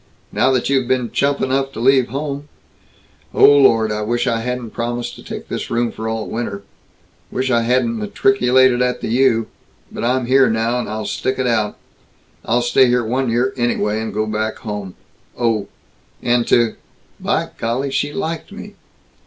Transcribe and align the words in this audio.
Now 0.31 0.49
that 0.53 0.67
you've 0.67 0.87
been 0.87 1.11
chump 1.11 1.41
enough 1.41 1.71
to 1.73 1.79
leave 1.79 2.07
home 2.07 2.49
Oh 3.35 3.45
Lord, 3.45 3.91
I 3.91 4.01
wish 4.01 4.25
I 4.25 4.39
hadn't 4.39 4.71
promised 4.71 5.15
to 5.15 5.23
take 5.23 5.47
this 5.47 5.69
room 5.69 5.91
for 5.91 6.09
all 6.09 6.25
winter. 6.27 6.63
Wish 7.31 7.51
I 7.51 7.61
hadn't 7.61 7.99
matriculated 7.99 8.81
at 8.81 9.01
the 9.01 9.09
U. 9.09 9.45
But 9.91 10.03
I'm 10.03 10.25
here 10.25 10.49
now, 10.49 10.79
and 10.79 10.89
I'll 10.89 11.05
stick 11.05 11.37
it 11.37 11.45
out. 11.45 11.77
I'll 12.43 12.63
stay 12.63 12.87
here 12.87 13.05
one 13.05 13.29
year 13.29 13.53
anyway, 13.55 14.01
and 14.01 14.11
go 14.11 14.25
back 14.25 14.55
home. 14.57 14.95
Oh! 15.37 15.67
And 16.23 16.47
to 16.47 16.77
By 17.19 17.49
Golly! 17.59 17.91
She 17.91 18.11
liked 18.11 18.51
me!" 18.51 18.73